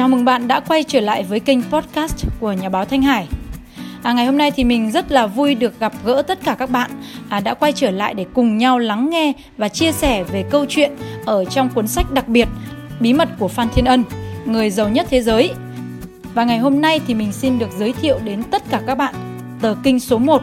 [0.00, 3.28] Chào mừng bạn đã quay trở lại với kênh podcast của nhà báo Thanh Hải.
[4.02, 6.70] À, ngày hôm nay thì mình rất là vui được gặp gỡ tất cả các
[6.70, 6.90] bạn
[7.28, 10.66] à, đã quay trở lại để cùng nhau lắng nghe và chia sẻ về câu
[10.68, 10.92] chuyện
[11.26, 12.48] ở trong cuốn sách đặc biệt
[13.00, 14.04] Bí mật của Phan Thiên Ân,
[14.44, 15.50] người giàu nhất thế giới.
[16.34, 19.14] Và ngày hôm nay thì mình xin được giới thiệu đến tất cả các bạn
[19.60, 20.42] tờ kinh số 1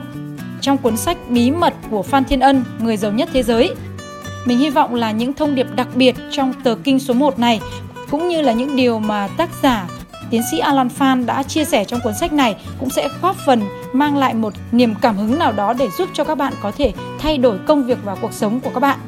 [0.61, 3.75] trong cuốn sách Bí mật của Phan Thiên Ân, người giàu nhất thế giới.
[4.45, 7.60] Mình hy vọng là những thông điệp đặc biệt trong tờ kinh số 1 này
[8.11, 9.88] cũng như là những điều mà tác giả,
[10.29, 13.61] tiến sĩ Alan Phan đã chia sẻ trong cuốn sách này cũng sẽ góp phần
[13.93, 16.93] mang lại một niềm cảm hứng nào đó để giúp cho các bạn có thể
[17.20, 19.00] thay đổi công việc và cuộc sống của các bạn.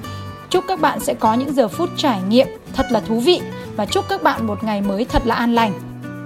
[0.49, 3.41] Chúc các bạn sẽ có những giờ phút trải nghiệm thật là thú vị
[3.75, 5.73] và chúc các bạn một ngày mới thật là an lành.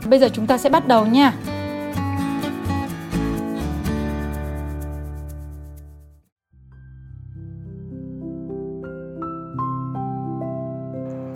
[0.06, 1.34] Bây giờ chúng ta sẽ bắt đầu nha.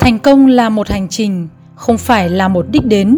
[0.07, 3.17] Thành công là một hành trình, không phải là một đích đến.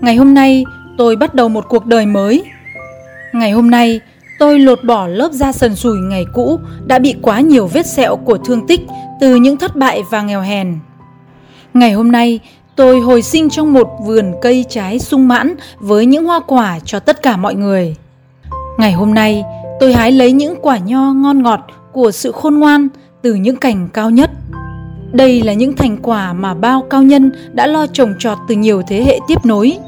[0.00, 0.64] Ngày hôm nay,
[0.98, 2.44] tôi bắt đầu một cuộc đời mới.
[3.32, 4.00] Ngày hôm nay,
[4.38, 8.16] tôi lột bỏ lớp da sần sùi ngày cũ đã bị quá nhiều vết sẹo
[8.16, 8.80] của thương tích
[9.20, 10.78] từ những thất bại và nghèo hèn.
[11.74, 12.40] Ngày hôm nay,
[12.76, 17.00] tôi hồi sinh trong một vườn cây trái sung mãn với những hoa quả cho
[17.00, 17.96] tất cả mọi người.
[18.78, 19.44] Ngày hôm nay,
[19.80, 21.60] tôi hái lấy những quả nho ngon ngọt
[21.92, 22.88] của sự khôn ngoan
[23.22, 24.30] từ những cành cao nhất.
[25.12, 28.82] Đây là những thành quả mà bao cao nhân đã lo trồng trọt từ nhiều
[28.88, 29.78] thế hệ tiếp nối.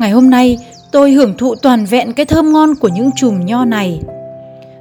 [0.00, 0.58] Ngày hôm nay,
[0.92, 4.00] tôi hưởng thụ toàn vẹn cái thơm ngon của những chùm nho này.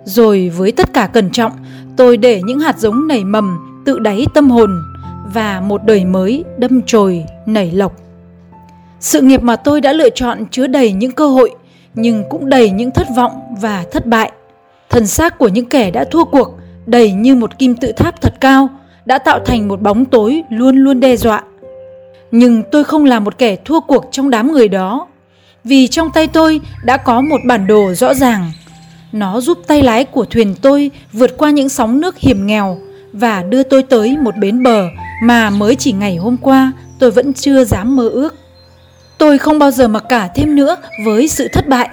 [0.04, 1.52] Rồi với tất cả cẩn trọng,
[1.98, 4.82] tôi để những hạt giống nảy mầm tự đáy tâm hồn
[5.34, 7.96] và một đời mới đâm chồi nảy lộc.
[9.00, 11.52] Sự nghiệp mà tôi đã lựa chọn chứa đầy những cơ hội
[11.94, 14.32] nhưng cũng đầy những thất vọng và thất bại.
[14.90, 18.34] Thần xác của những kẻ đã thua cuộc đầy như một kim tự tháp thật
[18.40, 18.70] cao–
[19.06, 21.44] đã tạo thành một bóng tối luôn luôn đe dọa.
[22.32, 25.08] Nhưng tôi không là một kẻ thua cuộc trong đám người đó,
[25.64, 28.52] vì trong tay tôi đã có một bản đồ rõ ràng.
[29.12, 32.78] Nó giúp tay lái của thuyền tôi vượt qua những sóng nước hiểm nghèo
[33.14, 34.84] và đưa tôi tới một bến bờ
[35.24, 38.36] mà mới chỉ ngày hôm qua tôi vẫn chưa dám mơ ước.
[39.18, 40.76] Tôi không bao giờ mặc cả thêm nữa
[41.06, 41.90] với sự thất bại.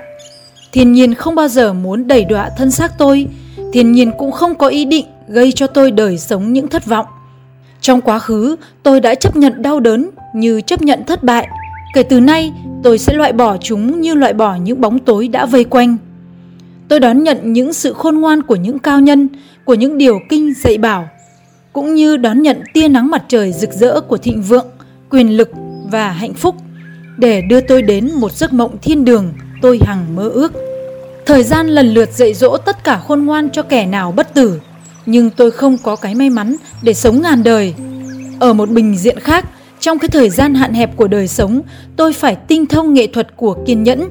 [0.72, 3.26] Thiên nhiên không bao giờ muốn đẩy đọa thân xác tôi,
[3.72, 7.06] thiên nhiên cũng không có ý định gây cho tôi đời sống những thất vọng.
[7.80, 11.48] Trong quá khứ, tôi đã chấp nhận đau đớn như chấp nhận thất bại.
[11.94, 12.52] Kể từ nay,
[12.82, 15.96] tôi sẽ loại bỏ chúng như loại bỏ những bóng tối đã vây quanh.
[16.88, 19.28] Tôi đón nhận những sự khôn ngoan của những cao nhân,
[19.64, 21.08] của những điều kinh dạy bảo,
[21.72, 24.66] cũng như đón nhận tia nắng mặt trời rực rỡ của thịnh vượng,
[25.10, 25.50] quyền lực
[25.90, 26.54] và hạnh phúc
[27.18, 30.52] để đưa tôi đến một giấc mộng thiên đường tôi hằng mơ ước.
[31.26, 34.60] Thời gian lần lượt dạy dỗ tất cả khôn ngoan cho kẻ nào bất tử
[35.10, 37.74] nhưng tôi không có cái may mắn để sống ngàn đời.
[38.40, 39.44] Ở một bình diện khác,
[39.80, 41.62] trong cái thời gian hạn hẹp của đời sống,
[41.96, 44.10] tôi phải tinh thông nghệ thuật của kiên nhẫn,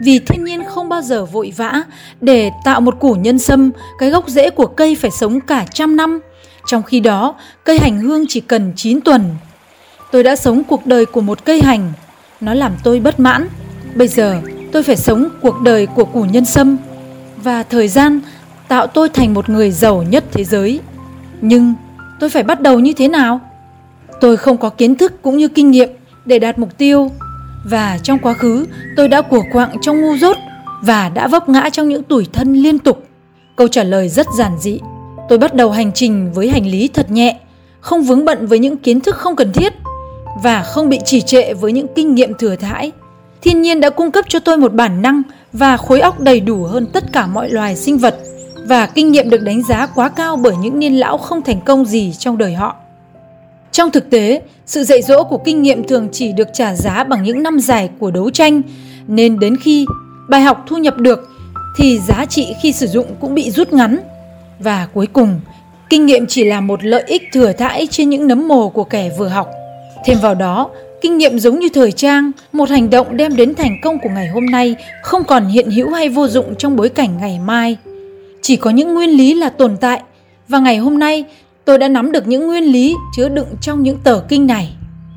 [0.00, 1.82] vì thiên nhiên không bao giờ vội vã
[2.20, 5.96] để tạo một củ nhân sâm, cái gốc rễ của cây phải sống cả trăm
[5.96, 6.20] năm.
[6.66, 7.34] Trong khi đó,
[7.64, 9.22] cây hành hương chỉ cần 9 tuần.
[10.12, 11.92] Tôi đã sống cuộc đời của một cây hành,
[12.40, 13.48] nó làm tôi bất mãn.
[13.94, 14.40] Bây giờ,
[14.72, 16.76] tôi phải sống cuộc đời của củ nhân sâm
[17.42, 18.20] và thời gian
[18.68, 20.80] tạo tôi thành một người giàu nhất thế giới.
[21.40, 21.74] Nhưng
[22.20, 23.40] tôi phải bắt đầu như thế nào?
[24.20, 25.88] Tôi không có kiến thức cũng như kinh nghiệm
[26.24, 27.10] để đạt mục tiêu
[27.64, 30.36] và trong quá khứ tôi đã của quạng trong ngu dốt
[30.82, 33.04] và đã vấp ngã trong những tủi thân liên tục.
[33.56, 34.80] Câu trả lời rất giản dị.
[35.28, 37.40] Tôi bắt đầu hành trình với hành lý thật nhẹ,
[37.80, 39.72] không vướng bận với những kiến thức không cần thiết
[40.42, 42.92] và không bị trì trệ với những kinh nghiệm thừa thãi.
[43.42, 46.64] Thiên nhiên đã cung cấp cho tôi một bản năng và khối óc đầy đủ
[46.64, 48.18] hơn tất cả mọi loài sinh vật
[48.68, 51.84] và kinh nghiệm được đánh giá quá cao bởi những niên lão không thành công
[51.84, 52.76] gì trong đời họ.
[53.72, 57.22] Trong thực tế, sự dạy dỗ của kinh nghiệm thường chỉ được trả giá bằng
[57.22, 58.62] những năm dài của đấu tranh,
[59.06, 59.86] nên đến khi
[60.28, 61.28] bài học thu nhập được
[61.76, 63.98] thì giá trị khi sử dụng cũng bị rút ngắn.
[64.58, 65.40] Và cuối cùng,
[65.90, 69.10] kinh nghiệm chỉ là một lợi ích thừa thãi trên những nấm mồ của kẻ
[69.18, 69.50] vừa học.
[70.04, 73.76] Thêm vào đó, kinh nghiệm giống như thời trang, một hành động đem đến thành
[73.82, 77.18] công của ngày hôm nay không còn hiện hữu hay vô dụng trong bối cảnh
[77.20, 77.76] ngày mai
[78.48, 80.02] chỉ có những nguyên lý là tồn tại
[80.48, 81.24] và ngày hôm nay
[81.64, 84.72] tôi đã nắm được những nguyên lý chứa đựng trong những tờ kinh này.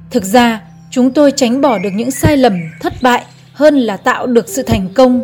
[0.09, 3.23] Thực ra, chúng tôi tránh bỏ được những sai lầm, thất bại
[3.53, 5.21] hơn là tạo được sự thành công.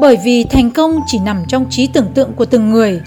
[0.00, 3.00] Bởi vì thành công chỉ nằm trong trí tưởng tượng của từng người.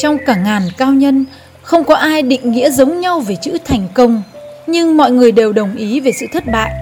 [0.00, 1.24] Trong cả ngàn cao nhân,
[1.62, 4.22] không có ai định nghĩa giống nhau về chữ thành công,
[4.66, 6.72] nhưng mọi người đều đồng ý về sự thất bại.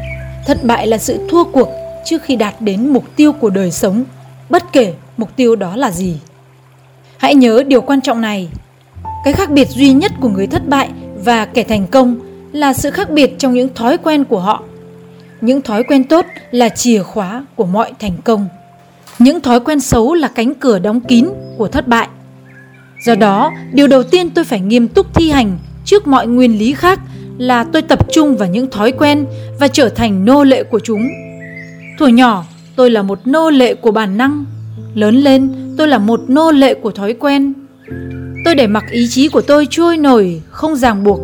[0.46, 1.68] Thất bại là sự thua cuộc
[2.04, 4.04] trước khi đạt đến mục tiêu của đời sống,
[4.50, 6.16] bất kể mục tiêu đó là gì.
[7.18, 8.48] Hãy nhớ điều quan trọng này.
[9.24, 10.90] Cái khác biệt duy nhất của người thất bại
[11.24, 12.16] và kẻ thành công
[12.52, 14.62] là sự khác biệt trong những thói quen của họ.
[15.40, 18.48] những thói quen tốt là chìa khóa của mọi thành công
[19.18, 21.28] những thói quen xấu là cánh cửa đóng kín
[21.58, 22.08] của thất bại
[23.04, 26.74] do đó, điều đầu tiên tôi phải nghiêm túc thi hành trước mọi nguyên lý
[26.74, 27.00] khác
[27.38, 29.26] là tôi tập trung vào những thói quen
[29.60, 31.08] và trở thành nô lệ của chúng
[31.98, 32.44] thuở nhỏ,
[32.76, 34.44] tôi là một nô lệ của bản năng
[34.94, 37.52] lớn lên tôi là một nô lệ của thói quen.
[38.44, 41.20] Tôi để mặc ý chí của tôi trôi nổi, không ràng buộc.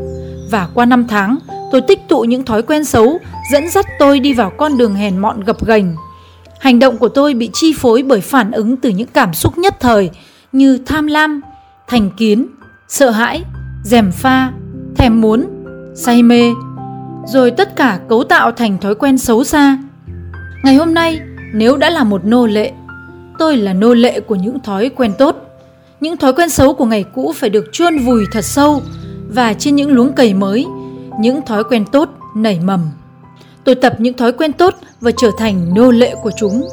[0.50, 1.38] Và qua năm tháng,
[1.72, 3.18] tôi tích tụ những thói quen xấu,
[3.52, 5.86] dẫn dắt tôi đi vào con đường hèn mọn gập ghềnh.
[6.60, 9.76] Hành động của tôi bị chi phối bởi phản ứng từ những cảm xúc nhất
[9.80, 10.10] thời
[10.52, 11.40] như tham lam,
[11.88, 12.46] thành kiến,
[12.88, 13.42] sợ hãi,
[13.84, 14.52] dèm pha,
[14.96, 15.46] thèm muốn,
[15.94, 16.50] say mê,
[17.26, 19.78] rồi tất cả cấu tạo thành thói quen xấu xa.
[20.64, 21.20] Ngày hôm nay,
[21.54, 22.72] nếu đã là một nô lệ
[23.40, 25.36] tôi là nô lệ của những thói quen tốt.
[26.00, 28.82] Những thói quen xấu của ngày cũ phải được chôn vùi thật sâu.
[29.28, 30.66] Và trên những luống cày mới,
[31.20, 32.80] những thói quen tốt nảy mầm.
[33.64, 36.68] Tôi tập những thói quen tốt và trở thành nô lệ của chúng.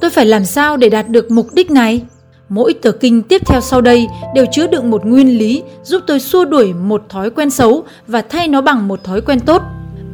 [0.00, 2.02] Tôi phải làm sao để đạt được mục đích này?
[2.48, 6.20] Mỗi tờ kinh tiếp theo sau đây đều chứa đựng một nguyên lý giúp tôi
[6.20, 9.62] xua đuổi một thói quen xấu và thay nó bằng một thói quen tốt.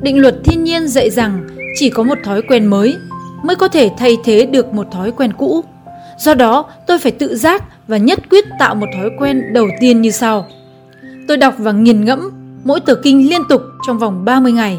[0.00, 1.46] Định luật thiên nhiên dạy rằng
[1.78, 2.96] chỉ có một thói quen mới
[3.44, 5.64] mới có thể thay thế được một thói quen cũ
[6.18, 10.02] do đó tôi phải tự giác và nhất quyết tạo một thói quen đầu tiên
[10.02, 10.46] như sau
[11.28, 12.30] tôi đọc và nghiền ngẫm
[12.64, 14.78] mỗi tờ kinh liên tục trong vòng 30 ngày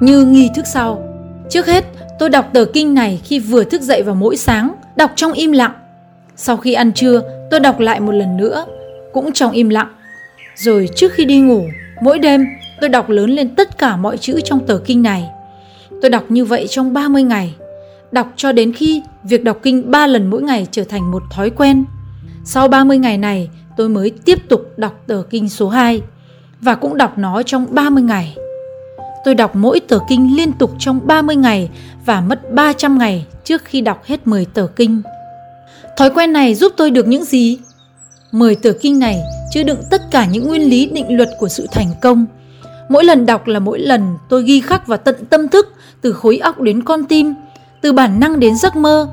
[0.00, 1.02] như nghi thức sau.
[1.50, 1.84] Trước hết,
[2.18, 5.52] tôi đọc tờ kinh này khi vừa thức dậy vào mỗi sáng, đọc trong im
[5.52, 5.72] lặng.
[6.36, 8.66] Sau khi ăn trưa, tôi đọc lại một lần nữa,
[9.12, 9.88] cũng trong im lặng.
[10.56, 11.62] Rồi trước khi đi ngủ,
[12.02, 12.46] mỗi đêm
[12.80, 15.24] tôi đọc lớn lên tất cả mọi chữ trong tờ kinh này.
[16.02, 17.54] Tôi đọc như vậy trong 30 ngày,
[18.12, 21.50] đọc cho đến khi việc đọc kinh 3 lần mỗi ngày trở thành một thói
[21.50, 21.84] quen.
[22.44, 26.02] Sau 30 ngày này, tôi mới tiếp tục đọc tờ kinh số 2
[26.60, 28.36] và cũng đọc nó trong 30 ngày.
[29.24, 31.70] Tôi đọc mỗi tờ kinh liên tục trong 30 ngày
[32.06, 35.02] và mất 300 ngày trước khi đọc hết 10 tờ kinh.
[35.96, 37.58] Thói quen này giúp tôi được những gì?
[38.32, 39.20] 10 tờ kinh này
[39.52, 42.26] chứa đựng tất cả những nguyên lý định luật của sự thành công.
[42.88, 46.38] Mỗi lần đọc là mỗi lần tôi ghi khắc vào tận tâm thức từ khối
[46.38, 47.34] óc đến con tim,
[47.82, 49.08] từ bản năng đến giấc mơ.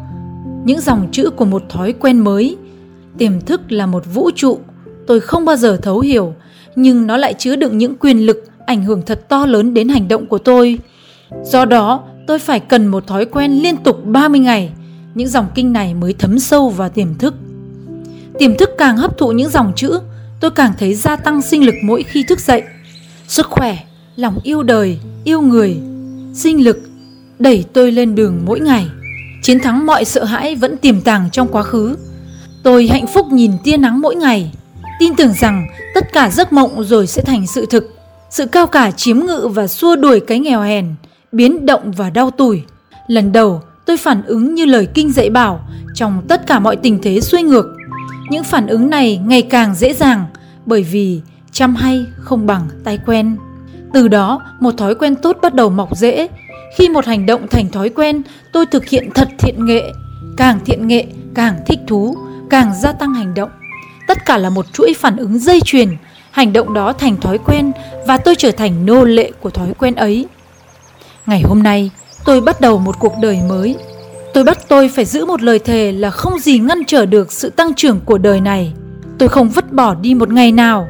[0.65, 2.57] Những dòng chữ của một thói quen mới.
[3.17, 4.59] Tiềm thức là một vũ trụ,
[5.07, 6.33] tôi không bao giờ thấu hiểu,
[6.75, 10.07] nhưng nó lại chứa đựng những quyền lực ảnh hưởng thật to lớn đến hành
[10.07, 10.79] động của tôi.
[11.43, 14.71] Do đó, tôi phải cần một thói quen liên tục 30 ngày,
[15.15, 17.33] những dòng kinh này mới thấm sâu vào tiềm thức.
[18.39, 19.99] Tiềm thức càng hấp thụ những dòng chữ,
[20.39, 22.63] tôi càng thấy gia tăng sinh lực mỗi khi thức dậy.
[23.27, 23.77] Sức khỏe,
[24.15, 25.77] lòng yêu đời, yêu người,
[26.33, 26.79] sinh lực
[27.39, 28.87] đẩy tôi lên đường mỗi ngày.
[29.41, 31.95] Chiến thắng mọi sợ hãi vẫn tiềm tàng trong quá khứ.
[32.63, 34.51] Tôi hạnh phúc nhìn tia nắng mỗi ngày,
[34.99, 37.95] tin tưởng rằng tất cả giấc mộng rồi sẽ thành sự thực
[38.29, 40.95] sự cao cả chiếm ngự và xua đuổi cái nghèo hèn,
[41.31, 42.63] biến động và đau tủi.
[43.07, 46.99] Lần đầu, tôi phản ứng như lời kinh dạy bảo trong tất cả mọi tình
[47.01, 47.65] thế xuôi ngược.
[48.29, 50.25] Những phản ứng này ngày càng dễ dàng
[50.65, 51.21] bởi vì
[51.51, 53.37] chăm hay không bằng tay quen.
[53.93, 56.27] Từ đó, một thói quen tốt bắt đầu mọc rễ.
[56.77, 58.21] Khi một hành động thành thói quen,
[58.51, 59.91] tôi thực hiện thật thiện nghệ.
[60.37, 61.05] Càng thiện nghệ,
[61.35, 62.15] càng thích thú,
[62.49, 63.49] càng gia tăng hành động.
[64.07, 65.89] Tất cả là một chuỗi phản ứng dây chuyền
[66.31, 67.71] hành động đó thành thói quen
[68.07, 70.25] và tôi trở thành nô lệ của thói quen ấy.
[71.25, 71.91] Ngày hôm nay,
[72.25, 73.75] tôi bắt đầu một cuộc đời mới.
[74.33, 77.49] Tôi bắt tôi phải giữ một lời thề là không gì ngăn trở được sự
[77.49, 78.73] tăng trưởng của đời này.
[79.17, 80.87] Tôi không vứt bỏ đi một ngày nào.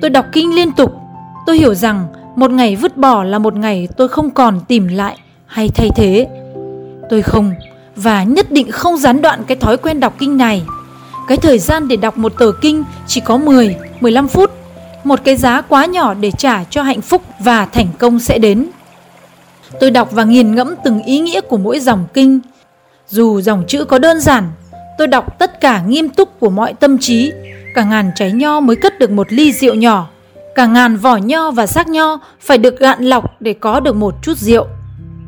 [0.00, 0.94] Tôi đọc kinh liên tục.
[1.46, 5.18] Tôi hiểu rằng một ngày vứt bỏ là một ngày tôi không còn tìm lại
[5.46, 6.28] hay thay thế.
[7.10, 7.52] Tôi không
[7.96, 10.62] và nhất định không gián đoạn cái thói quen đọc kinh này.
[11.28, 14.50] Cái thời gian để đọc một tờ kinh chỉ có 10, 15 phút
[15.04, 18.66] một cái giá quá nhỏ để trả cho hạnh phúc và thành công sẽ đến.
[19.80, 22.40] Tôi đọc và nghiền ngẫm từng ý nghĩa của mỗi dòng kinh.
[23.08, 24.44] Dù dòng chữ có đơn giản,
[24.98, 27.32] tôi đọc tất cả nghiêm túc của mọi tâm trí.
[27.74, 30.08] Cả ngàn trái nho mới cất được một ly rượu nhỏ.
[30.54, 34.14] Cả ngàn vỏ nho và xác nho phải được gạn lọc để có được một
[34.22, 34.66] chút rượu.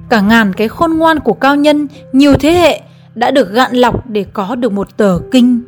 [0.09, 2.80] Cả ngàn cái khôn ngoan của cao nhân nhiều thế hệ
[3.14, 5.61] đã được gạn lọc để có được một tờ kinh.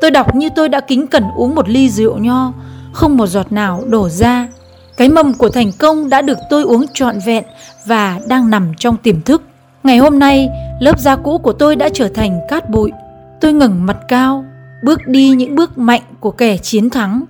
[0.00, 2.52] Tôi đọc như tôi đã kính cẩn uống một ly rượu nho,
[2.92, 4.48] không một giọt nào đổ ra.
[4.96, 7.44] Cái mầm của thành công đã được tôi uống trọn vẹn
[7.86, 9.42] và đang nằm trong tiềm thức.
[9.82, 10.48] Ngày hôm nay,
[10.80, 12.92] lớp da cũ của tôi đã trở thành cát bụi.
[13.40, 14.44] Tôi ngẩng mặt cao,
[14.82, 17.24] bước đi những bước mạnh của kẻ chiến thắng.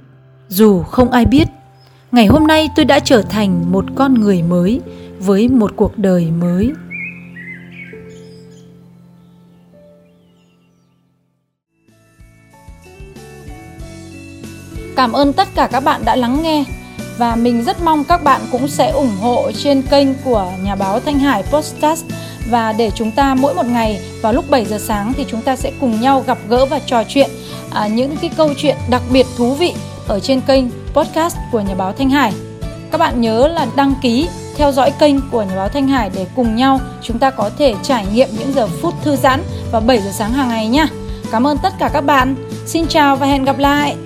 [0.48, 1.48] Dù không ai biết,
[2.12, 4.80] ngày hôm nay tôi đã trở thành một con người mới
[5.18, 6.72] với một cuộc đời mới.
[14.96, 16.64] Cảm ơn tất cả các bạn đã lắng nghe
[17.18, 21.00] và mình rất mong các bạn cũng sẽ ủng hộ trên kênh của nhà báo
[21.00, 22.04] Thanh Hải Podcast
[22.50, 25.56] và để chúng ta mỗi một ngày vào lúc 7 giờ sáng thì chúng ta
[25.56, 27.30] sẽ cùng nhau gặp gỡ và trò chuyện
[27.70, 29.74] à, những cái câu chuyện đặc biệt thú vị
[30.08, 32.32] ở trên kênh podcast của nhà báo Thanh Hải.
[32.90, 36.26] Các bạn nhớ là đăng ký, theo dõi kênh của nhà báo Thanh Hải để
[36.36, 40.00] cùng nhau chúng ta có thể trải nghiệm những giờ phút thư giãn vào 7
[40.00, 40.86] giờ sáng hàng ngày nhé.
[41.30, 42.34] Cảm ơn tất cả các bạn.
[42.66, 43.96] Xin chào và hẹn gặp lại.